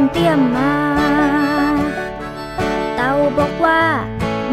[0.00, 0.74] มเตี้ยมมา
[2.96, 3.82] เต่าบอกว่า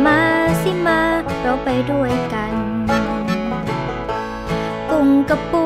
[0.06, 0.20] มา
[0.62, 1.02] สิมา
[1.42, 2.54] เราไปด้วยกัน
[4.90, 5.66] กุ้งกับปู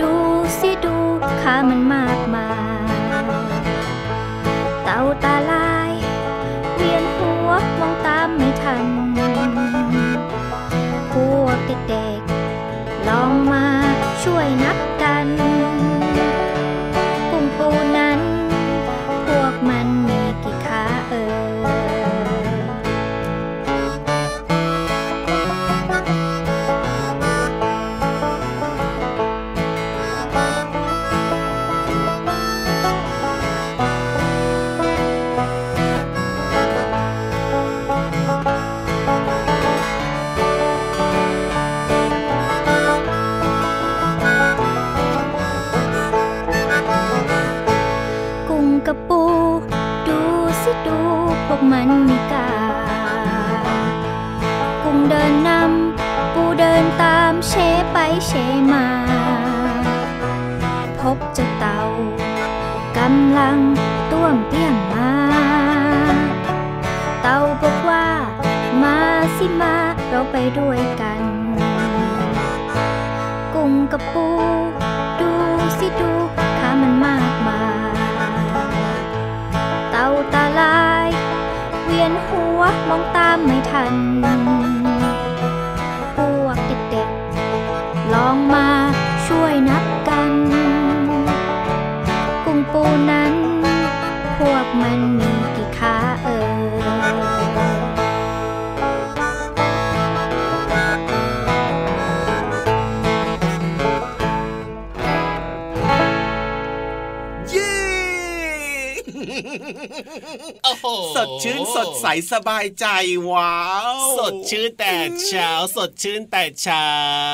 [0.00, 0.12] ดู
[0.58, 0.96] สิดู
[1.40, 2.48] ขามันมากมา
[2.86, 2.90] ย
[4.84, 63.58] เต่าตาำลัง
[64.12, 65.12] ต้วมเตี้ยมมา
[67.22, 68.06] เต่าบอกว่า
[68.82, 68.96] มา
[69.36, 69.76] สิมา
[70.08, 71.20] เราไปด้วยกัน
[73.54, 74.26] กุ้งกับปู
[75.20, 75.30] ดู
[75.78, 76.10] สิดู
[76.58, 77.62] ขามันมากมา
[77.92, 77.94] ย
[79.90, 81.08] เต่าตาลาย
[81.84, 83.94] เวียนหัวมองตามไม่ทัน
[111.16, 112.86] สดชื่นสดใสสบายใจ
[113.30, 113.60] ว้า
[113.94, 114.94] ว สดชื่นแต่
[115.26, 116.86] เช้า สดชื่นแต่เช้า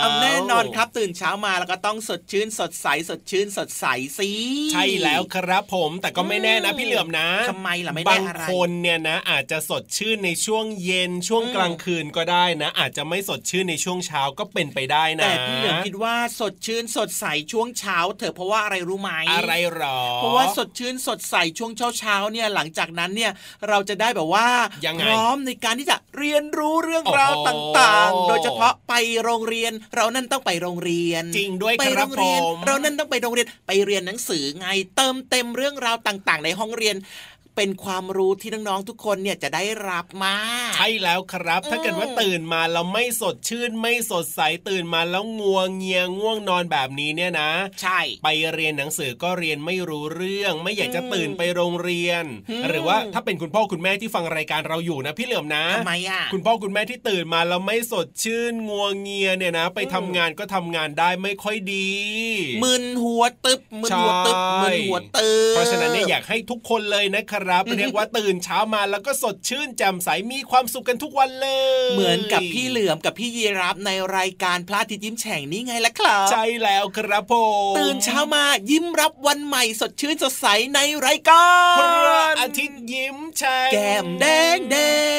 [0.03, 3.85] เอาแน่นอนครับตื่นเช้ามาแล้วก็ต้องสดชื่นสดใสสดชื่นสดใส
[4.19, 4.31] สิ
[4.73, 23.33] ใช่แล้วครับผมแต่ก็ไม่แน่นะพี่เหลือมนะทำไมล่ะไม่ได้บางอะไรคนเนี่ยนะ อาจจะสดชื่นในช่วงเย็นช่วงอืมกลางคืนก็ได้นะ อาจจะไม่สดชื่นในช่วงเช้าก็เป็นไปได้นะแต่พี่เหลือมคิดว่าสดชื่นสดใสช่วงเช้าเถอะเพราะว่าอะไรรู้ไหมอะไรหรอ เพราะว่าสดชื่นสดใสช่วงเช้าเช้าๆเนี่ยหลังจากนั้นเนี่ย
[23.69, 24.49] เราจะได้แบบว่า
[24.87, 28.95] ยังไงพร้อมในการที่จะเรียนรู้เรื่องโอ้โหราวต่างๆ โดยเฉพาะไป
[29.25, 34.67] โรงเรียน เรานั่นต้องไปโรงเรียน จริงด้วยไปคโรรับงผเรียนมเรานั่นต้องไปโรงเรียนไปเรียนหนังสือไง
[34.97, 36.97] เติมเต็มเรื่องราวต่าง ๆ ในห้องเรียน
[37.59, 40.35] เป็นความรู้ที่น้องๆทุกคนเนี่ยจะได้รับมา
[40.77, 47.51] ใช่แล้วครับ ถ้าเกิดว่าตื่นมาเราไม่สดชื่นไม่สดใสตื่นมาแล้วงัวงเงียง่วงนอนแบบนี้เนี่ยนะ
[47.83, 61.91] ใช่ ไปเรียนหนังสือก็เรียนไม่รู้เรื่อง ไม่อยากจะอืมตื่นไปโรงเรียนอืมหรือว่าถ้าเป็นคุณพ่อคุณแม่ที่ฟังรายการเราอยู่นะพี่เหลือมนะทำไมอะคุณพ่อคุณแม่ที่ตื่นมาแล้วไม่สดชื่นงัวงเงียเนี่ยนะ ไปทำงานก็ทำงานได้ไม่ค่อยดี
[62.63, 67.48] มึนหัวตึบมึนหัวตึบใช่มึนหัวตึบเพราะฉะนั้นเนี่ยอยากให้ทุกคนเลยนะครับ
[67.79, 71.49] เรียกว่าตื่นเช้ามาแล้วก็สดชื่นแจ่มใสมีความสุขกันทุกวันเล
[71.89, 77.35] ย เหมือนกับพี่เหลือมกับพี่ยีรับในรายการพระอาทิตย์ยิ้มแฉ่งนี่ไงล่ะครับ ใช่แล้วครับผ
[77.73, 84.25] มตื่นเช้ามายิ้มรับวันใหม่สดชื่นสดใสในรายการพระอาทิตย์ยิ้มแฉ่งแก้มแด
[84.56, 85.18] งแดงใช่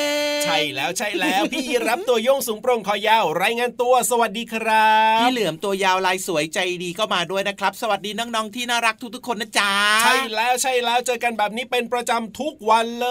[0.75, 9.71] แล้วใช่แล้วพี่ยีรับตัวโยงสูงโปร่งคอยาวรายงานตัวสวัสดีครับพี่เหลือมตัวยาวลายสวยใจดีก็มาด้วยนะครับ สวัสดีน้องๆที่น่ารักทุกๆคนนะจ๊ะ
[10.03, 13.07] ใช่แล้วใช่แล้วเจอกันแบบนี้เป็นประจำทุกวันเล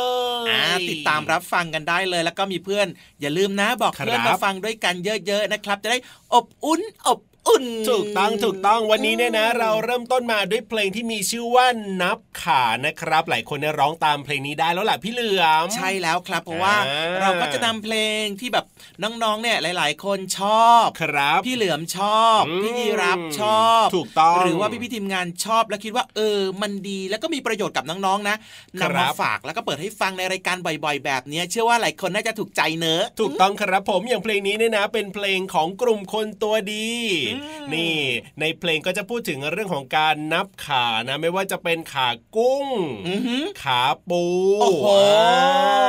[0.46, 2.86] ยอ่าติดตามรับฟังกันได้เลย แล้วก็มีเพื่อน
[3.20, 4.94] อย่าลืมนะบอกครับเพื่อนมาฟังด้วยกัน
[5.26, 5.98] เยอะๆนะครับ จะได้
[6.34, 7.18] อบอุ่นอบ
[7.48, 11.66] อุ่น ถูกต้องถูกต้องวันนี้เนี่ยนะ เราเริ่มต้นมาด้วยเพลงที่มีชื่อว่า
[12.02, 18.64] นับขานะครับ หลายคนเนี่ยร้องตามเพลงนี้ได้แล้วแหละพี่เหลือมใช่แล้วครับ เพราะว่าอ่าเราก็จะนำเพลงที่แบบ
[19.02, 28.36] น้องๆเนี่ยหลาย ๆ คนชอบครับ พี่เหลือมชอบอืมพี่ยีรับชอบ ถูกต้องหรือว่าพี่พี่ๆทีมงานชอบแล้วคิดว่าเออมันดีแล้วก็มีประโยชน์กับน้องๆนะ
[28.80, 36.90] ครันำบมาฝากแล้วก็เปิดให้ฟังในรายการบ่อย ๆ แบบเนี้ยเชื่อว่าหลายคนน่าจะถูกใจเนอะถูกต้องครับผมอย่างเพลงนี้เนี่ยนะ เป็นเพลงของกลุ่มคนตัวดี
[37.28, 37.37] อืม
[37.74, 37.98] นี่
[38.40, 42.66] ในเพลงก็จะพูดถึงเรื่องของการนับขานะ ไม่ว่าจะเป็นขากุ้ง
[43.08, 44.24] อือหือขาปู
[44.60, 44.98] โอ้โหอ่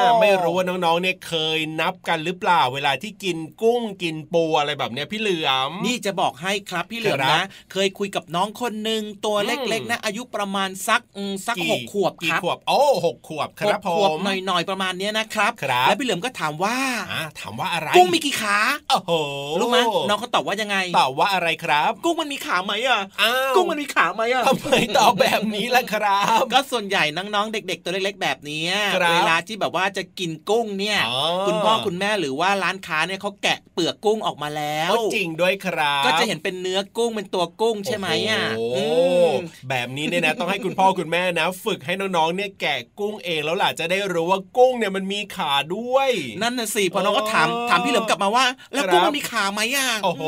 [0.06, 16.78] าไม่รู้ว่าน้องๆเนี่ยเคยนับกันหรือเปล่า เวลาที่กินกุ้งกินปูอะไรแบบเนี้ยพี่เหลือมนี่จะบอกให้ครับพี่เหลือมครันะบเคยคุยกับน้องคนหนึ่งตัวอืมเล็กๆนะอายุประมาณสักอืมสักหกขวบคกี่รับขวบโอ้หกขวบครับหผกขวบมหน่อยๆประมาณเนี้ยนะครับครับแล้วพี่เหลือมก็ถามว่า
[17.12, 18.57] อ่าถามว่าอะไรกุ้งมีกี่ขา
[18.90, 19.12] โอ้โห
[19.60, 19.78] รู้ไหม
[20.10, 38.84] น้องเขาตอบว่ายังไงตอบว่าอะไรครับ กุ้งมันมีขาไหมอะอ้าวกุ้งมันมีขาไหมอะทำไมตอบแบบนี้ล่ะครับ ก็ส่วนใหญ่น้องๆเด็ก ๆ ตัวเล็ก ๆ แบบเนี้ยครับเวลาที่แบบว่าจะกินกุ้งเนี่ยอ๋อคุณพ่อคุณแม่หรือว่าร้านค้าเนี่ยเขาแกะเปลือกกุ้งออกมาแล้วก็จริงด้วยครับ ก็จะเห็นเป็นเนื้อกุ้งเป็นตัวกุ้งใช่ไหมอะโอ้โหอื
[39.30, 39.32] ม
[39.70, 46.10] แบบนี้เนี่ยนะต้องให้คุณพ่อคุณแม่นะ ฝึกให้น้องๆเนี่ยแกะกุ้งเองแล้วล่ะจะได้รู้ว่ากุ้งเนี่ยมันมีขาด้วย
[46.42, 50.24] นั่นน่ะสิพอน้องก็ถามอ๋อถามพี่เหลิมกลับมาว่า แล้วครับกุ้งมันมีขาไหมอะโอ้โห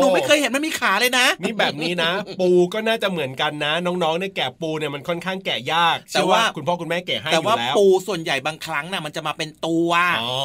[0.00, 9.90] หนูไม่เคยเห็นมันมีขาเลยนะ นี่แบบนี้นะ ปูก็น่าจะเหมือนกันนะ น้องๆเนี่ยแกะปูเนี่ยมันค่อนข้างแกะยาก แต่เชื่อว่าว่าคุณพ่อคุณแม่แกะให้อแต่ยู่ว่าแล้วปูส่วนใหญ่บางครั้งน่ะมันจะมาเป็นตัว
[10.22, 10.38] อ๋อ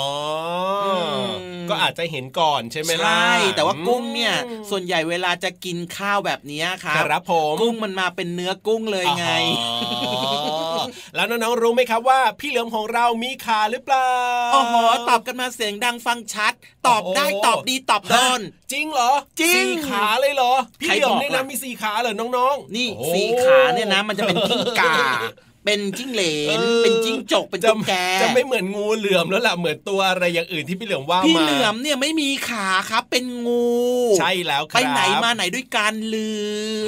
[0.86, 0.88] อ
[1.25, 9.28] มก็อาจจะเห็นก่อนใช่ไหมล่ะใช่แต่ว่ากุ้งเนี่ยอืมส่วนใหญ่เวลาจะกินข้าวแบบเนี้ยครับครับผมกุ้งมันมาเป็นเนื้อกุ้งเลยไง
[9.60, 10.73] อ๋อ
[11.16, 14.10] แล้วน้องๆรู้ไหมครับว่า พี่เหลือมของเรามีขาหรือเปล่า
[14.54, 14.76] โอ้โห
[15.10, 16.54] ตอบกันมาเสียงดังฟังชัด
[16.88, 18.42] ตอบได้โอ้โหตอบดีตอบโดน
[18.72, 24.96] จริงเหรอจริงสี่ขาเลยเหรอพี่ใครเหลือมบอกเนี่ยล่ะนะมีสี่ขาเหรอน้องๆ นี่โอ้สีขาเนี่ยนะมันจะเป็นจิ้งก่า
[25.65, 26.24] เป็นจิ้งเหล
[26.57, 33.68] นเออเป็นจิ้งจก เป็นจะตุ๊กแก จะไม่เหมือนงูเหลือมแล้วล่ะ เหมือนตัวอะไรอย่างอื่นที่พี่เหลือมว่าพี่มาเหลือมเนี่ยไม่มีขาครับ เป็นงู
[34.19, 36.42] ใช่แล้วครับ ไปไหนมาไหนด้วยการเลื้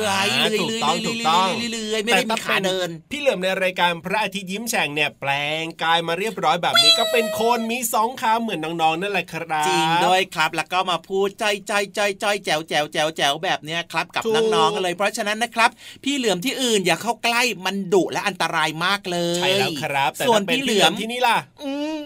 [0.05, 5.31] อยอ่าเลื้อยถูกเลื้ต้องอยถูกต้องเลื้อยไม่ได้มีขาเดิน พี่เหลือมในรายการพระอาทิตย์ยิ้มแฉ่งเนี่ยแปล
[5.61, 15.69] งกายมาเรียบร้อยแบบนี้ก็เป็นคนมีสองขาเหมือนน้องๆนั่นแหละครับจริงด้วยครับ แล้วก็มาพูดใจใจใจใจแจ๋วแจ๋วแจ๋วแจ๋วแบบเนี้ยครับกับถูกน้องๆกันเลย เพราะฉะนั้นนะครับ
[16.03, 21.97] พี่เหลือมที่อื่นอย่าเข้าใกล้มันดุและอันตรายมากเลย ใช่แล้วครับแต่ส่วนถ้าเป็นพี่เหลือมที่นี่ล่ะอืม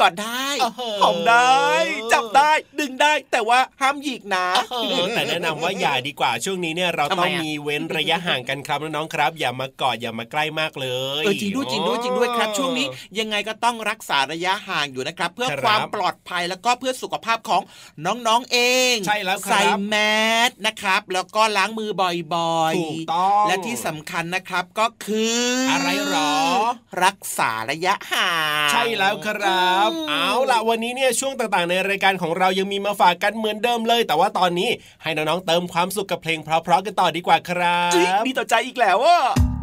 [0.00, 1.56] กอดได้โอ้โหหอมได้
[2.12, 2.50] จับได้
[2.80, 10.88] ดึงได้ แต่ว่าห้ามหยิกนะเออแต่แนะนำว่าอย่าดีกว่าช่วงนี้เนี่ยเราทำไมต้องอะมีเว้นระยะห่างกันครับน้องๆครับ อย่ามากอดอย่ามาใกล้มากเล
[11.22, 12.86] ยเออจริงด้วยจริงด้วยจริงด้วยครับ ช่วงนี้
[13.18, 17.62] ยังไงก็ต้องรักษาระยะห่างอยู่นะครับ เพื่อครับความปลอดภัยแล้วก็เพื่อสุขภาพของ
[18.06, 18.58] น้องๆเอ
[18.92, 19.94] ง ใช่แล้วครับใส่แม
[20.48, 21.90] สนะครับ แล้วก็ล้างมือ
[22.34, 26.34] บ่อยๆถูกต้องและที่สำคัญนะครับก็คือ อะไรหรอ
[27.04, 28.30] รักษาระยะห่า
[28.66, 34.70] ง ใช่แล้วครับเอาล่ะวันนี้เนี่ยช่วงต่างๆ ในรายการของเรายังมีมาฝากกันเหมือนเดิมเลย แต่ว่าตอนนี้
[35.02, 39.55] ให้น้องๆเติมความสุขกับเพลงเพราะๆกันต่อดีกว่าครับจิ๊ยดีต่อใจอีกแล้วอะ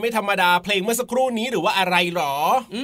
[0.00, 2.34] ไรไม่ธรรมดาเพลงเมื่อสักครู่นี้หรือว่าอะไรหรอ
[2.74, 2.82] อื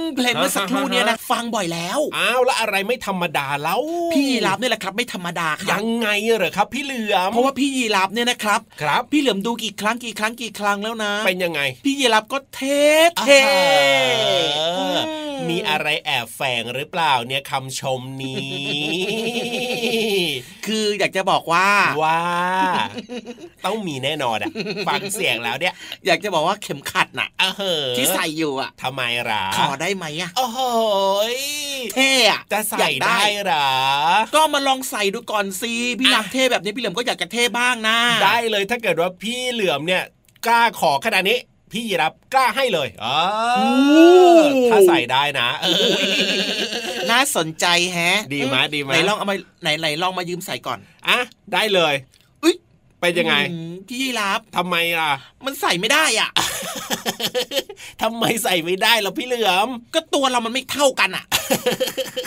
[0.00, 3.80] มเพลงเมื่อสักครู่เนี้ยนะฟังบ่อยแล้วอ้าวแล้วอะไรไม่ธรรมดาแล้ว
[4.12, 12.60] พี่ยีรับเนี่ยแหละครับ ไม่ธรรมดาครัยับงไงเหรอครับ พี่เหลือมเพราะว่าพี่ยีรับเนี่ยนะครับครับพี่เหลือมดูกี่ครั้งกี่ครั้งกี่ครั้งแล้วนะ เป็นยังไง พี่ยีรับก็เท
[13.20, 13.30] เท
[14.58, 15.19] อ่า
[15.50, 20.20] มีอะไรแอบแฝงหรือเปล่าเนี่ยคำชมนี้
[20.66, 21.68] คืออยากจะบอกว่า
[22.04, 22.20] ว่า
[23.66, 24.50] ต้องมีแน่นอนอะ
[24.88, 25.74] ฟังเสียงแล้วเนี่ย
[26.06, 30.60] อยากจะบอกว่าเข็มขัดน่ะเออเหอะที่ใส่อยู่อะทำไมล่ะขอได้ไหมอะโอ้โห
[31.34, 31.36] ย
[31.94, 33.70] เท่อะจะอใส่ยากได้เหรอ
[34.34, 40.04] ก็มาลองใส่ดูก่อนสิพี่รักเท่แบบนี้พี่เหลือมก็อยากจะเท่บ้างนะ ได้เลยถ้าเกิดว่าพี่เหลือมเนี่ย
[40.46, 41.38] กล้าขอขนาดนี้
[41.72, 43.18] พี่ยีรับกล้าให้เลยอ๋อ
[44.70, 45.92] ถ้าใส่ได้นะเออ
[47.10, 51.18] น่าสนใจแฮะ ดีไหมดีไหมไหนลองเอามาไหนไหนลองมายืมใส่ก่อนอะ
[51.52, 51.94] ได้เลย
[52.42, 52.54] อุ๊ย
[53.00, 55.10] เป็นยังไงอืมพี่ยีรับทำไมล่ะ
[55.44, 56.30] มันใส่ไม่ได้อะ
[58.02, 61.24] ทำไมใส่ไม่ได้ล่ะพี่เหลือม ก็ตัวเรามันไม่เท่ากันอะ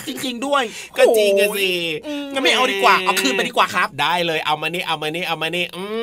[0.07, 0.63] จริง ๆด้วย
[0.97, 1.71] ก็จริงกันสิ
[2.03, 5.83] โอ้ยอืมงั้นไม่เอาดีกว่า เอาคืนไปดีกว่าครับ ได้เลยเอามานี่เอามานี่เอามานี่อื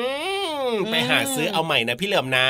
[0.91, 2.47] ไปหาซื้อเอาใหม่นะพี่เหลือมนะ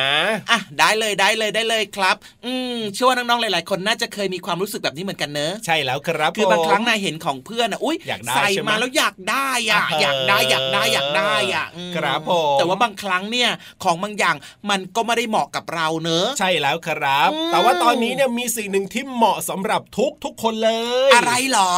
[0.52, 13.50] อะได้เลยได้เลยได้เลยครับ อืมเชื่อว่าน้องๆหลาย ๆ คนน่าจะเคยมีความรู้สึกแบบนี้เหมือนกันเนอะใช่แล้วครับคือบางผมครั้งนายเห็นของเพื่อนอะอุ้ยอยากได้ใส่ใช่ไหมมาแล้วอยากได้อะอ่าอยากได้อยากได้อยากได้อะอืมครับผมแต่ว่าบางครั้งเนี่ย
[13.84, 14.36] ของบางอย่าง
[14.70, 20.72] มันก็ไม่ได้เหมาะกับเราเนอะใช่แล้วครับอืมแต่ว่าตอนนี้เนี่ยมีสิ่งหนึ่งที่เหมาะสำหรับทุกทุกๆคนเล
[21.10, 21.72] ย อะไรเหรอ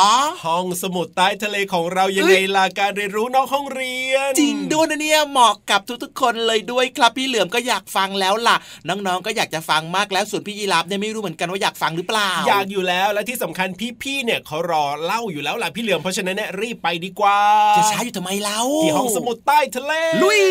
[0.46, 8.56] ห้องสมุดใต้ทะเลของเรายังไงล่ะการเรียนรู้นอกห้องเรียน จริงด้วยนะเนี่ยเหมาะกับทุกๆคนเลยด้วยครับพี่เหลือมก็อยากฟังแล้วล่ะ
[8.88, 13.68] น้องๆก็อยากจะฟังมากแล้วส่วนพี่ยีราฟเนี่ยไม่รู้เหมือนกันว่าอยากฟังหรือเปล่า อยากอยู่แล้วและที่สำคัญ
[14.02, 17.40] พี่ๆเนี่ยเขารอเล่าอยู่แล้วล่ะพี่เหลือมเพราะฉะนั้นเนี่ยรีบไปดีกว่า
[17.78, 20.42] จะช้าอยู่ทำไมเล่าที่ห้องสมุดใต้ทะเลลุย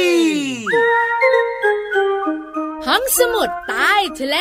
[2.86, 4.36] ห้องสมุดใต้ทะเล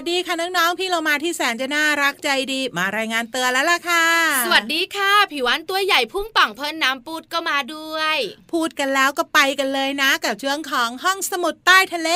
[0.00, 4.06] สวัสดีค่ะน้องๆ พี่เรามาที่แสนจะน่ารักใจดี มารายงานเตือนแล้วล่ะค่ะ
[4.44, 8.16] สวัสดีค่ะ ผิววันตัวใหญ่พุ่งป่องเพิ่นน้ำปูดก็มาด้วย
[8.52, 12.10] พูดกันแล้วก็ไปกันเลยนะ กับช่วงของห้องสมุดใต้ทะเล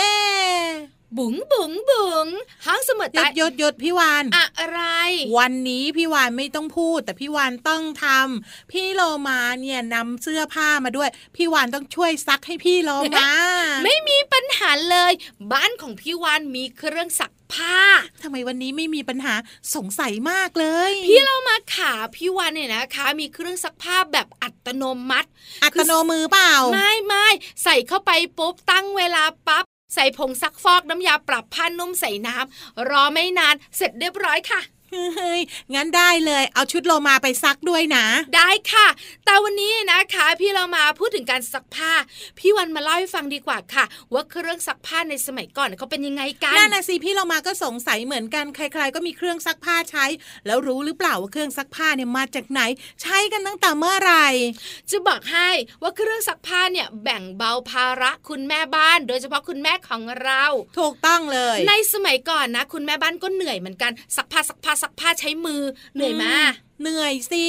[1.18, 2.26] บุ๋งบุ๋งบุ๋ง
[2.66, 4.82] ห้องสมุดหยุใต้ดหยุดหยุดพี่วานอะไร
[5.38, 13.30] วันนี้พี่วานไม่ต้องพูด แต่พี่วานต้องทำพี่โลมาเนี่ยนำเสื้อผ้ามาด้วย พี่วานต้องช่วยซักให้พี่โลมา
[13.84, 15.12] ไม่มีปัญหาเลย
[15.52, 17.78] บ้านของพี่วานมีเครื่องซักผ้า
[18.22, 19.34] ทำไมวันนี้ไม่มีปัญหา
[19.74, 25.28] สงสัยมากเลย พี่เรามาขาพี่วานเนี่ยนะคะ มีเครื่องซักผ้าแบบอัตโนมัติ
[25.64, 27.28] อัตโนมือเปล่า ไม่ไม่
[27.62, 29.63] ใส่เข้าไปปุ๊บตั้งเวลาปั๊บ
[29.94, 34.60] ใส่ผงซักฟอกน้ำยาปรับผ้านุ่มใส่น้ำรอไม่นานเสร็จเรียบร้อยค่ะ
[35.18, 35.40] ฮ้ย
[35.74, 38.86] งั้นได้เลย เอาชุดโลมาไปซักด้วยนะ ได้ค่ะ
[39.24, 41.92] แต่วันนี้นะคะ พี่เรามาพูดถึงการซักผ้า
[42.38, 50.04] พี่วันมาเล่าให้ฟังดีกว่าค่ะ ว่าเครื่องซักผ้าในสมัยก่อนเขาเป็นยังไงกันนั่นนะสิพี่เรามาก็สงสัยเหมือนกันใคร ๆ ก็มีเครื่องซักผ้าใช้
[50.46, 52.60] แล้วรู้หรือเปล่าว่าเครื่องซักผ้าเนี่ยมาจากไหน
[53.02, 54.26] ใช้กันตั้งแต่เมื่อไหร่
[54.90, 55.48] จะบอกให้
[55.82, 60.44] ว่าเครื่องซักผ้าเนี่ยแบ่งเบาภาระคุณแม่บ้าน โดยเฉพาะคุณแม่ของเรา
[60.78, 65.62] ถูกต้องเลย ในสมัยก่อนนะ คุณแม่บ้านก็เหนื่อยเหมือนกันซักผ้าซักผ้าซักผ้าใช้มือ
[65.94, 67.46] เหนื่อยมากเหนื่อยสิ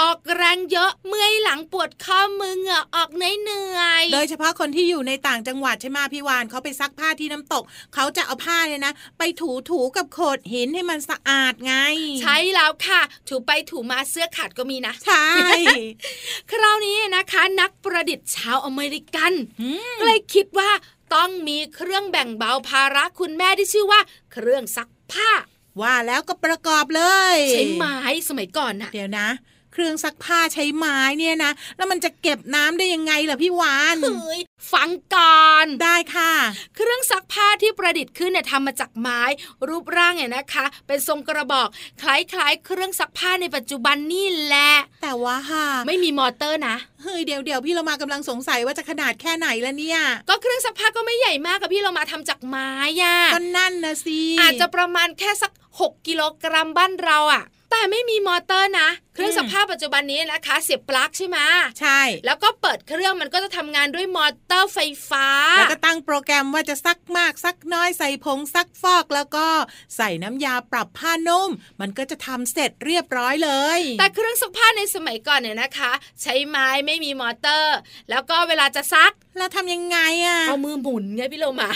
[0.00, 11.74] ออกแรงเยอะเมื่อยหลังปวดข้อมือเหงื่อออกเหนื่อยเหนื่อยโดยเฉพาะคนที่อยู่ในต่างจังหวัดใช่ไหมพี่วานเขาไปซักผ้าที่น้ำตก เขาจะเอาผ้าเนี่ยนะ ไปถูถูๆกับโขดหินให้มันสะอาดไง
[12.22, 15.28] ใช่แล้วค่ะ ถูไปถูมาเสื้อขาดก็มีนะ ใช่
[16.50, 20.70] คราวนี้นะคะ นักประดิษฐ์ชาวอเมริกันอืมก็เลยคิดว่า
[21.14, 24.00] ต้องมีเครื่องแบ่งเบาภาระคุณแม่ที่ชื่อว่า
[24.32, 25.30] เครื่องซักผ้า
[25.82, 27.02] ว่าแล้วก็ประกอบเล
[27.34, 27.96] ย ใช้ไม้
[28.28, 29.28] สมัยก่อนน่ะ เดี๋ยวนะ
[29.72, 34.40] เครื่องซักผ้าใช้ไม้เนี่ยนะ แล้วมันจะเก็บน้ำได้ยังไงล่ะพี่วานเฮ้ย
[34.72, 36.32] ฟังก่อนได้ค่ะ
[36.76, 39.20] เครื่องซักผ้าที่ประดิษฐ์ขึ้นเนี่ยทำมาจากไม้
[39.68, 41.68] รูปร่างเนี่ยนะคะ เป็นทรงกระบอก
[42.02, 44.72] คล้ายๆ เครื่องซักผ้าในปัจจุบันนี่แหละ
[45.02, 52.70] แต่ว่าค่ะ ไม่มีมอเตอร์นะเฮ้ยเดี๋ยวเดี๋ยวพี่เรามากำลังสงสัยว่าจะขนาดแค่ไหนละเนี่ย ก็เครื่องซักผ้าก็ไม่ใหญ่มากกับพี่เรามาทำจากไม้
[53.02, 58.88] อะก็นั่นนะสิอาจจะประมาณแค่สัก 6 กิโลกรัมบ้านเราอะแต่ไม่มีมอเตอร์นะ
[59.20, 61.38] เครื่องซักผ้าปัจจุบันนี้นะคะ เสียบปลั๊กใช่ไหม
[61.80, 65.26] ใช่ แล้วก็เปิดเครื่องมันก็จะทำงานด้วยมอเตอร์ไฟฟ้า
[65.58, 69.46] แล้วก็ตั้งโปรแกรมว่าจะซักมากซักน้อยใส่ผงซักฟอก แล้วก็
[69.96, 71.50] ใส่น้ำยาปรับผ้านุ่ม
[71.80, 77.76] มันก็จะทำเสร็จเรียบร้อยเลย แต่เครื่องซักผ้าในสมัยก่อนเนี่ยนะคะ ใช้ไม้ไม่มีมอเตอร์
[78.10, 81.70] แล้วก็เวลาจะซักแล้วทำยังไงอะเอามือหมุนไงพี่โลมา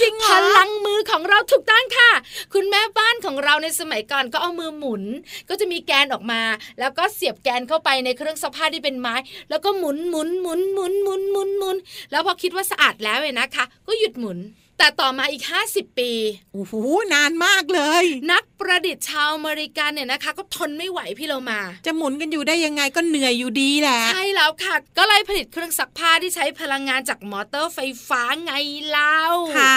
[0.00, 2.10] จริงเหรอพลังมือของเราถูกต้องค่ะ
[2.54, 5.02] คุณแม่บ้านของเราในสมัยก่อนก็เอามือหมุน
[5.48, 6.42] ก็จะมีแกนออกมา
[6.80, 9.14] แล้วก็เสียบแกนเข้าไปในเครื่องซักผ้าที่เป็นไม้
[9.50, 11.76] แล้วก็หมุนหมุนหมุนหมุนหมุนหมุนหมุน
[12.10, 14.38] แล้วพอคิดว่าสะอาดแล้วเนี่ยนะคะ ก็หยุดหมุน
[14.80, 16.10] แต่ต่อมาอีก 50 ปี
[16.52, 16.74] โอ้โห
[17.14, 28.52] นานมากเลย นักประดิษฐ์ชาวอเมริกันเนี่ยนะคะ ก็ทนไม่ไหวพี่โลมา จะหมุนกันอยู่ได้ยังไงก็เหนื่อยอยู่ดีแหละใช่แล้วค่ะ ก็เลยผลิตเครื่องซักผ้าที่ใช้พลังงานจากมอเตอร์ไฟฟ้าไง
[28.88, 29.20] เล่า
[29.58, 29.76] ค่ะ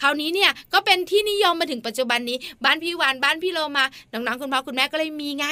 [0.00, 5.46] คราวนี้เนี่ยก็เป็นที่นิยมมาถึงปัจจุบันนี้ บ้านพี่วานบ้านพี่โลมาน้องๆคุณพ่อคุณแม่ก็เลยมีไง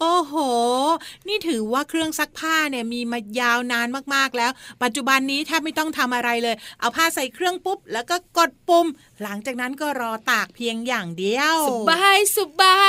[0.00, 0.34] โอ้โห
[1.28, 4.50] นี่ถือว่าเครื่องซักผ้าเนี่ยมีมายาวนานมากๆแล้ว
[4.82, 8.86] ปัจจุบันนี้แทบไม่ต้องทำอะไรเลย เอาผ้าใส่เครื่องปุ๊บ แล้วก็กดปุ่ม
[9.22, 12.80] หลังจากนั้นก็รอตากเพียงอย่างเดียว สบายสบา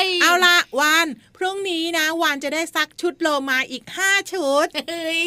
[0.00, 1.06] ย เอาละวาน
[1.38, 5.22] พรุ่งนี้นะวานจะได้ซักชุดโลมาอีกห้าชุดเฮ้ย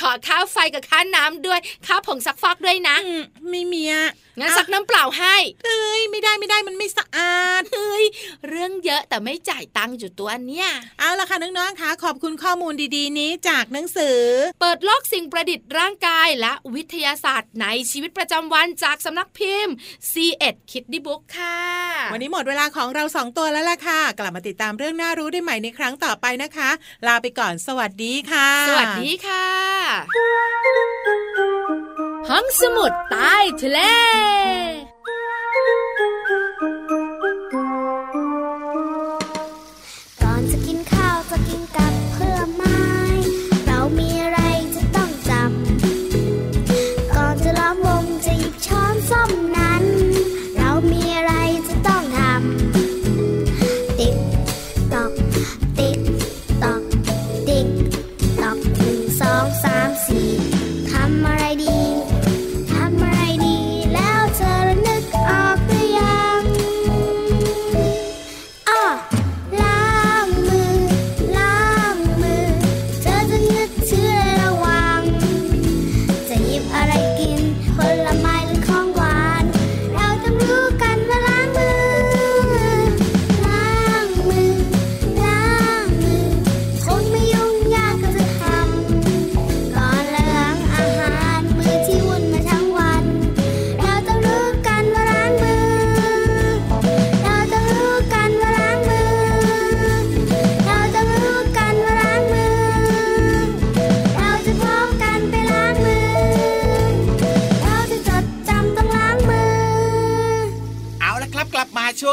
[0.00, 4.08] ขอค่าไฟกับค่าน้ำด้วยค่าผงซักฟอกด้วยนะอืมไม่มีอะ
[4.38, 8.04] งั้นซักน้ำเปล่าให้เอ้ยไม่ได้ไม่ได้มันไม่สะอาดเฮ้ย
[8.48, 10.68] เรื่องเยอะแต่ไม่จ่ายตังค์อยู่ตัวเนี่ย
[10.98, 14.18] เอาละค่ะน้องๆค่ะขอบคุณข้อมูลดีๆ นี้จากหนังสือ
[14.60, 19.74] เปิดโลกสิ่งประดิษฐ์ร่างกายและวิทยาศาสตร์ในชีวิตประจำวันจากสำนักพิมพ์
[20.12, 21.58] C1 คิดดิบุ๊กค่ะ
[22.12, 26.70] วันนี้หมดเวลาของเราสองตัวแล้วล่ะค่ะ กลับมาติดตามเรื่องน่ารู้ได้ใหม่ในครั้งต่อไปนะคะ
[27.06, 29.46] ลาไปก่อนสวัสดีค่ะ สวัสดีค่ะ
[32.28, 33.80] ห้องสมุดใต้ทะเล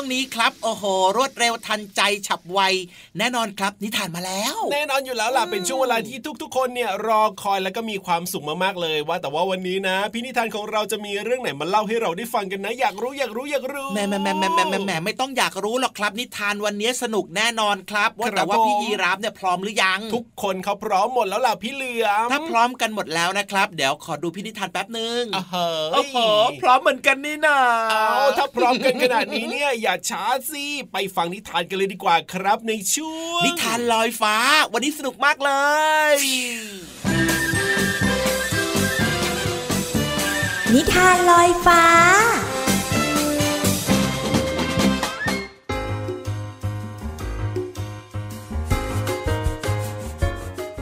[0.04, 0.84] วงนี้ครับ โอ้โห
[1.18, 2.60] รวดเร็วทันใจฉับไว
[3.18, 26.18] แน่นอนครับ นิทานมาแล้ว แน่นอนอยู่แล้วล่ะเป็นช่วงเวลาที่ทุก ๆ คนเนี่ยรอคอยแล้วก็มีความสุขมากๆเลยว่า แต่ว่าวันนี้นะพี่นิทานของเราจะมีเรื่องไหนมาเล่าให้เราได้ฟังกันนะอยากรู้อยากรู้อยากรู้แหม่แหม่แหม่แหม่แหม่แหม่แหม่ไม่ต้องอยากรู้หรอกครับ นิทานวันนี้สนุกแน่นอนครับ ว่าครับแต่ว่าพี่ผมยีรับเนี่ยพร้อมหรือยัง ทุกคนเขาพร้อมหมดแล้วล่ะพี่เหลือมถ้าพร้อมกันหมดแล้วนะครับ เดี๋ยวขอดูพี่นิทานแป๊บหนึ่งอะเฮ้ยโอ้โห
[26.62, 27.58] พร้อมเหมือนกันนี่นา
[27.92, 34.36] เอาถ้าพร้อมกันขนาดนี้เนี่ยอย่าช้าสิไปฟังนิทานกันเลยดีกว่าครับในช่วงนิทานลอยฟ้า
[34.74, 35.52] วันนี้สนุกมากเล
[36.14, 36.16] ย
[40.74, 41.84] นิทานลอยฟ้า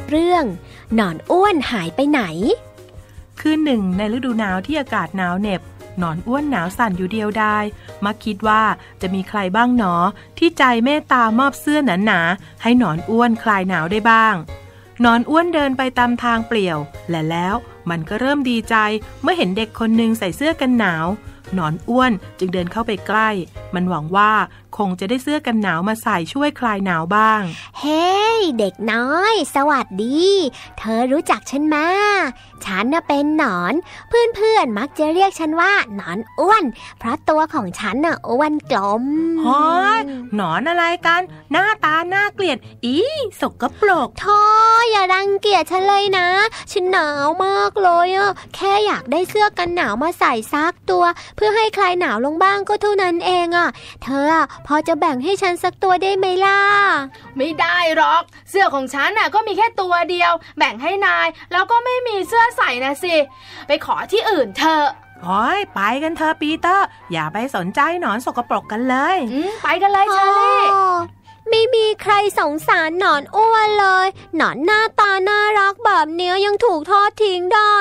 [0.10, 0.46] เรื่อง
[0.96, 2.22] หนอนอ้วนหายไปไหน
[3.40, 5.71] คืนหนึ่งในฤดูหนาวที่อากาศหนาวเหน็บห
[6.02, 7.64] นอนอ้วนหนาวสั่นอยู่เดียวดาย
[8.06, 8.64] มักคิดว่า
[9.02, 9.94] จะมีใครบ้างหนอ
[10.38, 14.36] ที่ใจเมตตามอบเสื้อหนาๆให้หนอนอ้วนคลายหนาวได้บ้าง
[15.02, 16.78] หนอนอ้วนเดินไปตามทางเปลี่ยว
[17.10, 17.56] และแล้ว
[17.90, 18.76] มันก็เริ่มดีใจ
[19.22, 21.06] เมื่อเห็นเด็กคนหนึ่งใส่เสื้อกันหนาว
[21.56, 23.30] หนอนอ้วนจึงเดินเข้าไปใกล้
[23.76, 24.32] มันหวังว่า
[24.88, 27.42] งจะได้เสื้อกันหนาวมาใส่ช่วยคลายหนาวบ้าง
[27.80, 28.06] เฮ้
[28.60, 30.26] เด็กน้อย สวัสดี
[30.80, 31.88] เธอรู้จักฉันมา
[32.66, 33.74] ฉันน่ะเป็นหนอน
[34.08, 36.64] เพื่อนๆมักจะเรียกฉันว่าหนอนอ้วน
[37.00, 39.04] เพราะตัวของฉันน่ะอ้วนกลม
[39.46, 39.66] ฮอ
[39.98, 40.02] ย
[40.36, 42.98] หนอนอะไรกัน หน้าตาน่าเกลียด อี
[43.42, 44.38] สกปรกโธ่
[44.92, 46.28] อย่ารังเกียจฉันเลยนะ
[46.72, 51.04] ฉันหนาวมากเลยอะแค่อยากได้เสื้อกันหนาวมาใส่ซักตัว
[51.36, 53.70] เพื่อให้คลายหนาวลงบ้างก็เท่านั้นเองอะ
[54.04, 56.60] เธออะพอจะแบ่งให้ฉันสักตัวได้ไหมล่ะ
[57.38, 63.16] ไม่ได้หรอก เสื้อของฉันน่ะก็มีแค่ตัวเดียว แบ่งให้นาย แล้วก็ไม่มีเสื้อใส่นะสิ
[63.68, 64.88] ไปขอที่อื่นเถอะ
[65.24, 70.98] โอ้ยไปกันเถอะปีเตอร์ อย่าไปสนใจหนอนสกปรกกันเลยอืมไปกันเลยเชอรี่อ๋อ
[71.50, 77.78] ไม่มีใครสงสารหนอนอ้วนเลย หนอนหน้าตาน่ารักแบบเนี้ยยังถูกทอดทิ้งได้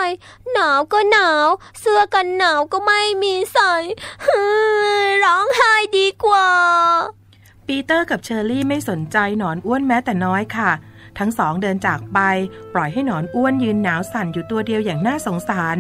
[0.53, 1.46] หนาวก็หนาว
[1.81, 3.75] เสื้อกันหนาวก็ไม่มีใส่
[5.25, 6.49] ร้องไห้ดีกว่า
[7.66, 10.70] ปีเตอร์กับเชอรี่ไม่สนใจหนอนอ้วนแม้แต่น้อยค่ะ
[11.18, 12.18] ทั้งสองเดินจากไป
[12.75, 15.77] ปล่อยให้หนอนอ้วนยืนหนาวสั่นอยู่ตัวเดียวอย่างน่าสงสาร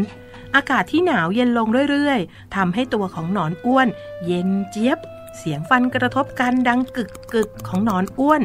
[0.54, 3.88] อากาศที่หนาวเย็นลงเรื่อยๆทำให้ตัวของหนอนอ้วน
[4.26, 4.98] เย็นเจี๊ยบ
[5.36, 8.42] เสียงฟันกระทบกันดังกึกกึกของหนอนอ้วน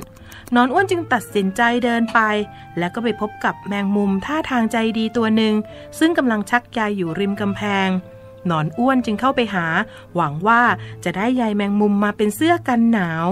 [0.55, 2.19] นอนอ้วนจึงตัดสินใจเดินไป
[2.77, 5.53] แล้วก็ไปพบกับแมงมุมท่าทางใจดีตัวหนึ่ง
[5.99, 7.89] ซึ่งกำลังชักใยอยู่ริมกำแพง
[8.49, 9.65] นอนอ้วนจึงเข้าไปหา
[10.15, 10.61] หวังว่า
[11.03, 13.27] จะได้ใยแมงมุมมาเป็นเสื้อกันหนาว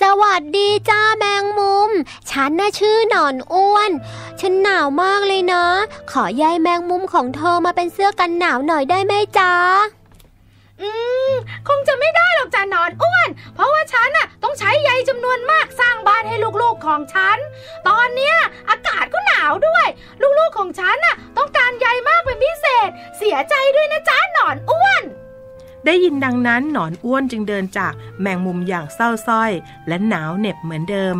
[0.00, 1.90] สวัสดีจ้าแมงมุม
[2.30, 3.90] ฉันน่ะชื่อหนอนอ้วน
[4.40, 5.64] ฉันหนาวมากเลยนะ
[6.12, 9.52] ขอใยแมงมุมของเธอมาเป็นเสื้อกันหนาวหน่อยได้ไหมจ๊ะ
[10.82, 10.92] อื
[11.30, 11.32] ม
[11.68, 17.38] คงจะไม่ได้หรอกจ้ะหนอนอ้วน เพราะว่าฉันน่ะต้องใช้ใยจำนวนมากสร้างบ้านให้ลูกๆของฉัน
[17.88, 18.36] ตอนเนี้ย
[18.70, 19.86] อากาศก็หนาวด้วย
[20.38, 25.02] ลูกๆของฉันน่ะต้องการใยมากเป็นพิเศษ เสียใจด้วยนะจ๊ะหนอนอ้วน
[25.86, 29.52] ได้ยินดังนั้นหนอนอ้วนจึงเดินจากแมงมุมอย่างเศร้าส้อย
[29.88, 31.14] และหนาวเหน็บเหมือนเดิม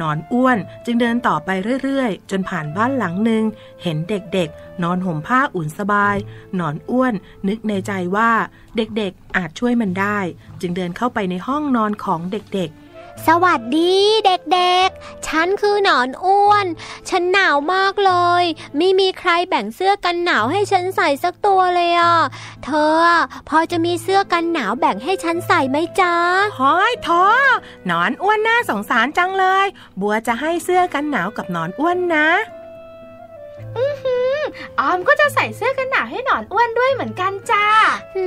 [0.00, 1.50] นอนอ้วนจึงเดินต่อไป
[1.82, 3.44] เรื่อยๆ จนผ่านบ้านหลังหนึ่ง
[3.82, 6.16] เห็นเด็กๆ นอนห่มผ้าอุ่นสบาย
[6.60, 7.14] นอนอ้วน
[7.48, 8.30] นึกในใจว่า
[8.76, 10.18] เด็กๆอาจช่วยมันได้
[10.60, 12.85] จึงเดินเข้าไปในห้องนอนของเด็กๆ
[13.24, 13.94] สวัสดี
[14.26, 16.66] เด็กๆ ฉันคือหนอนอ้วน
[17.08, 18.44] ฉันหนาวมากเลย
[18.76, 22.16] ไม่มีใครแบ่งเสื้อกันหนาวให้ฉันใส่สักตัวเลยอะ
[22.64, 23.04] เธอ
[23.48, 26.14] พอจะมีเสื้อกันหนาวแบ่งให้ฉันใส่ไหมจ๊ะ
[26.58, 27.24] ห้อยท้อ
[27.86, 29.66] หนอนอ้วนน่าสงสารจังเลย
[30.00, 32.28] บัวจะให้เสื้อกันหนาวกับหนอนอ้วนนะ
[34.80, 37.66] ออมก็จะใส่เสื้อกันหนาวให้หนอนอ้วนด้วยเหมือนกันจ้า
[38.16, 38.26] อื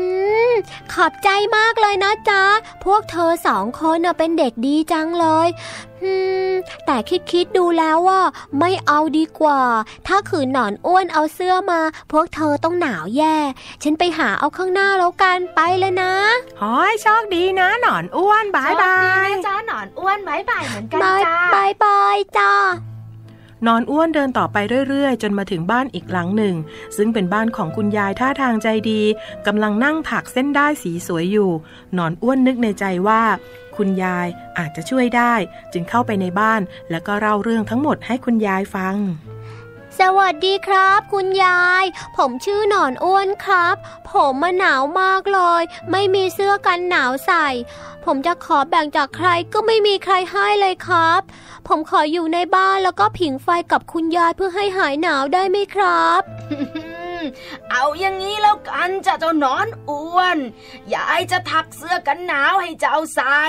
[0.49, 0.53] ม
[0.93, 2.43] ขอบใจมากเลยนะจ๊ะ
[2.85, 5.47] พวกเธอสองคนน่ะเป็นเด็กดีจังเลย
[6.03, 6.13] อื
[6.49, 6.51] ม
[6.85, 8.21] แต่คิดคิดๆดูแล้วว่า
[8.59, 9.61] ไม่เอาดีกว่า
[10.07, 11.81] ถ้าขืนหนอนอ้วนเอาเสื้อมา
[12.11, 13.37] พวกเธอต้องหนาวแย่
[13.83, 16.13] ฉันไปหาเอาข้างหน้าแล้วกันไปเลยนะ
[16.61, 22.51] ห้อยโชคดีนะหนอนอ้วนบายบายโชคดีนะจ้าหนอนอ้วน bye bye เหมือนกัน bye จ้า bye bye จ้า
[23.67, 24.57] นอนอ้วนเดินต่อไป
[24.89, 26.55] เรื่อยๆ จนมาถึงบ้านอีกหลังหนึ่ง
[26.97, 29.01] ซึ่งเป็นบ้านของคุณยายท่าทางใจดี
[29.47, 31.51] กำลังนั่งถักเส้นได้ายสีสวยอยู่
[31.97, 33.21] นอนอ้วนนึกในใจว่า
[33.77, 35.33] คุณยายอาจจะช่วยได้
[35.73, 38.95] จึงเข้าไปในบ้านแล้วก็เล่าเรื่องทั้งหมดให้คุณยายฟัง
[39.99, 41.83] สวัสดีครับ คุณยาย
[42.17, 43.75] ผมชื่อหนอนอ้วนครับ
[44.11, 47.47] ผมมาหนาวมากเลย ไม่มีเสื้อกันหนาวใส่
[48.05, 51.21] ผมจะขอแบ่งจากใครก็ไม่มีใครให้เลยครับ
[51.67, 56.21] ผมขออยู่ในบ้านแล้วก็ผิงไฟกับคุณยายเพื่อให้หายหนาวได้ไหมครับ
[57.71, 60.37] เอาอย่างนี้แล้วกันจ้ะเจ้าหนอนอ้วน
[60.93, 63.41] ยายจะถักเสื้อกันหนาวให้เจ้าใส่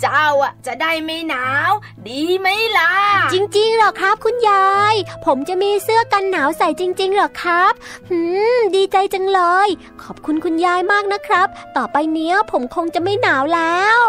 [0.00, 1.70] เจ้าอะจะได้ไม่หนาว
[2.08, 2.92] ดีไหมล่ะ
[3.32, 4.94] จริงๆเหรอครับคุณยาย
[5.26, 7.72] ผมจะมีเสื้อกันหนาวใส่จริงๆเหรอครับ
[8.08, 8.20] หื
[8.56, 9.68] มดีใจจังเลย
[10.02, 14.00] ขอบคุณคุณยายมากนะครับ ต่อไปเนี้ยผมคงจะไม่หนาวแล้ว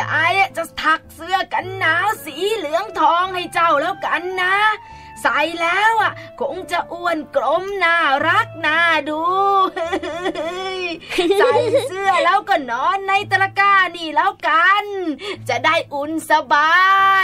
[0.00, 4.56] ยายจะถักเสื้อกันหนาวสีเหลืองทองให้เจ้าแล้วกันนะ
[5.22, 8.78] ใส่แล้วอะ คงจะอ้วนกลมน่ารักน่า
[9.08, 9.22] ดู
[11.38, 11.52] ใส่
[11.88, 14.84] เสื้อแล้วก็นอนในตะกร้านี่แล้วกัน
[15.48, 16.74] จะได้อุ่นสบา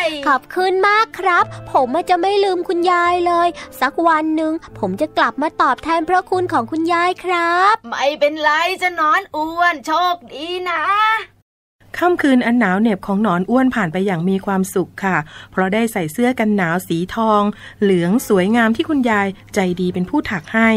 [0.02, 3.48] ย ขอบคุณมากครับ ผมอะจะไม่ลืมคุณยายเลย
[3.80, 8.50] สักวันหนึ่งผมจะกลับมาตอบแทนพระคุณของคุณยายครับ ไม่เป็นไร
[8.82, 10.82] จะนอนอ้วนโชคดีนะ
[11.98, 15.16] ค่ำคืนอันหนาวเหน็บของหนอนอ้วนผ่านไปอย่างมีความสุขค่ะ
[15.50, 17.42] เพราะได้ใส่เสื้อกันหนาวสีทอง
[17.82, 20.70] เหลืองสวยงามที่คุณยายใจดีเป็นผู้ถักให้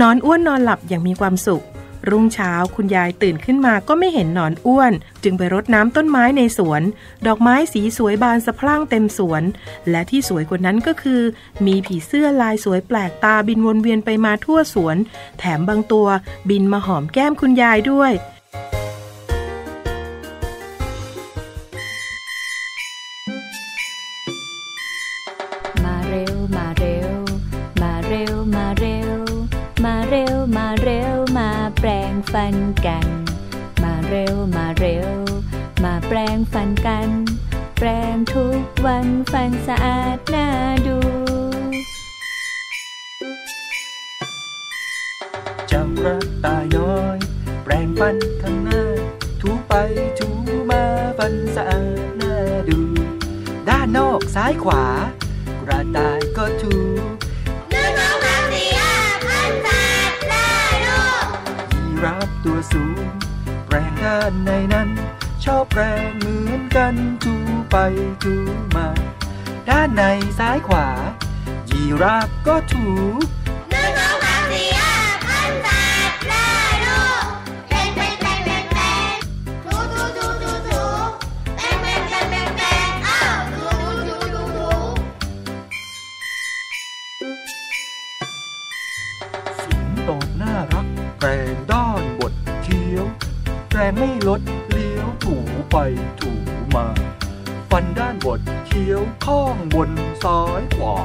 [0.00, 1.64] นอนอ้วนนอนหลับอย่างมีความสุข
[2.10, 6.82] รุ่งเช้าคุณยายตื่นขึ้นมาก็ไม่เห็นหนอนอ้วน จึงไปรดน้ำต้นไม้ในสวน
[7.26, 9.42] ดอกไม้สีสวยบานสะพรั่งเต็มสวน
[9.90, 11.20] และที่สวยกว่านั้นก็คือ
[11.66, 14.96] มีผีเสื้อลายสวยแปลกตาบินวนเวียนไปมาทั่วสวน
[15.38, 16.06] แถมบางตัว
[16.50, 18.12] บินมาหอมแก้มคุณยายด้วย
[32.34, 33.06] ฟันกัน
[33.82, 35.10] มาเร็วมาเร็ว
[35.84, 37.08] มาแปลงฟันกัน
[37.78, 40.46] แปลงทุกวันฟันสะอาดน่า
[40.86, 40.98] ดู
[45.68, 47.18] เจ้ากระต่ายน้อย
[47.64, 48.82] แปรงฟันข้างหน้า
[49.40, 49.72] ถูไป
[50.18, 50.28] ถู
[50.70, 50.84] มา
[51.18, 52.34] ฟันสะอาดน่า
[52.68, 52.78] ดู
[53.68, 54.84] ด้านนอกซ้ายขวา
[55.66, 56.74] กระต่ายก็ถู
[62.04, 63.06] รับตัวสูง
[63.66, 64.88] แปรงด้านในนั้น
[65.44, 67.34] ชอบแปรงเหมือนกันถู
[67.70, 67.76] ไป
[68.22, 68.34] ถู
[68.76, 68.88] มา
[69.68, 70.02] ด้านใน
[70.38, 70.88] ซ้ายขวา
[71.70, 72.86] ยีราฟก็ถู
[93.98, 95.36] ไม่ลดเลี้ยวถู
[95.70, 95.76] ไป
[96.20, 96.30] ถู
[96.74, 96.86] มา
[97.70, 99.90] ฟันด้านบดเคี้ยวข้องบน
[100.22, 100.96] ซ้ายขวา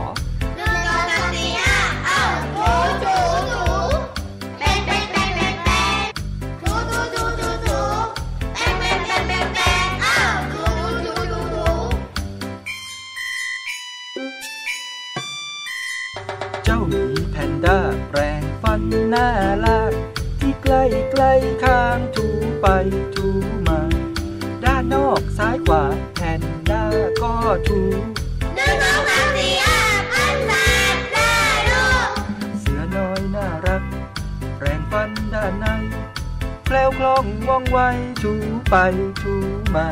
[38.73, 38.77] ไป
[39.21, 39.35] ถู
[39.75, 39.87] มา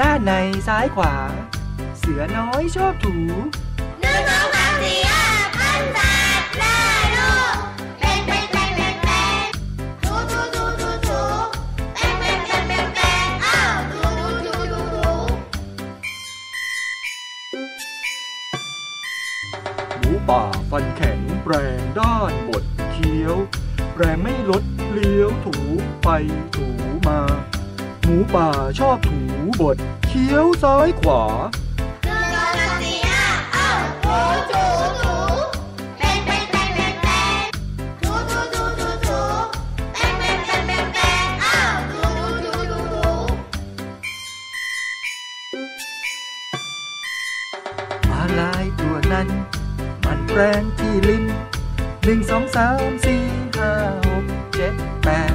[0.00, 0.32] ด้านใน
[0.68, 1.14] ซ้ายขวา
[1.98, 3.16] เสือน้อยชอบถู
[4.00, 5.98] หนึ่งสองสามสี่ห้าพันแป
[6.40, 6.78] ดได้
[7.16, 7.56] ลูก
[8.00, 9.46] แป้งแป้งแป้งแป้งแป้ง
[10.04, 11.20] ถูถูถูถูถู
[11.94, 13.60] แป้งแป้งแป้งแป้งแป้งเอ้า
[13.92, 15.08] ถูถูถูถูถู
[19.98, 23.36] หมูป่าฟันแข็งแปรงด้านบดเคี้ยว
[23.94, 25.56] แปรงไม่ลดเลี้ยวถู
[26.02, 26.08] ไป
[26.54, 26.66] ถู
[27.08, 27.20] มา
[28.08, 29.18] หมูป่าชอบถู
[29.60, 29.76] บด
[30.08, 31.22] เคี้ยวซ้ายขวา
[35.98, 37.46] แป้งแป้งแป้งแป้งแป้ง
[38.00, 39.20] ถูถูถูถูถู
[39.94, 41.58] แป้งแป้งแป้งแป้งแป้งเอ้า
[41.90, 43.06] ถูถูถูถูถู
[48.10, 49.28] มาลายตัวนั้น
[50.04, 51.24] มันแปรงที่ลิ้น
[52.04, 53.22] หนึ่งสองสามสี่
[53.56, 53.72] ห้า
[54.06, 55.34] หกเจ็ดแปด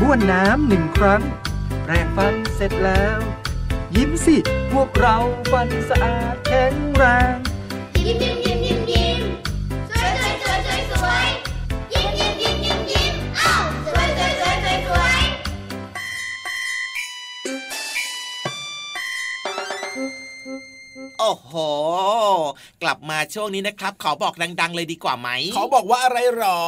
[0.00, 1.22] บ้วนน้ำหนึ่งครั้ง
[1.90, 3.20] แปรงฟันเสร็จแล้ว
[3.96, 4.36] ยิ้มสิ
[4.72, 5.16] พวกเรา
[5.52, 7.36] ฟันสะอาดแข็งแรง
[8.06, 9.20] ยิ้มยิ้มยิ้มยิ้มยิ้ม
[9.90, 11.28] สวยสวยสวยสวยสวย
[11.92, 13.54] ยิ้มยิ้มยิ้มยิ้มยิ้มเอ้า
[13.86, 15.22] สวยสวยสวยสวยสวย
[21.18, 21.52] โอ้โห
[22.82, 26.60] กลับมาช่วงนี้นะครับ ขอบอกดัง ๆ เลยดีกว่าไหมเขาบอกว่าอะไรหรอ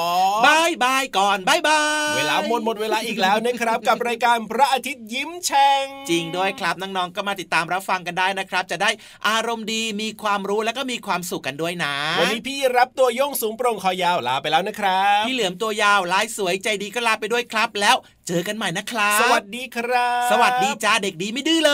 [0.47, 8.90] bye bye ก่อน bye bye เวลาหมดหมดเวลาอีกแล้วนะครับ กับรายการพระอาทิตย์ยิ้มแฉ่งจริงด้วยครับน้องๆก็มาติดตามรับฟังกันได้นะครับ จะได้
[9.29, 17.96] อารมณ์ดีมีความรู้แล้วก็มีความสุขกันด้วยนะ วันนี้พี่ยีราฟตัวโย่งสูงโปร่งคอยาวลาไปแล้วนะครับพี่เหลือมตัวยาวลายสวยใจดีก็ลาไปด้วยครับ แล้ว
[18.29, 21.73] เจอกันใหม่นะครับ สวัสดีครับ สวัสดีจ้าเด็กดีไม่ดื้อเล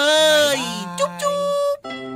[0.55, 0.57] ย
[0.99, 1.37] จุ๊บจุ๊
[1.75, 2.16] บ